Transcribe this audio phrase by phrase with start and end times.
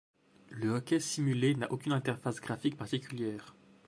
[0.49, 3.53] Le hockey simulé n'a aucune interface graphique particulière.